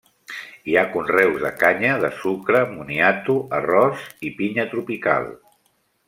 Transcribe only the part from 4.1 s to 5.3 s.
i pinya tropical.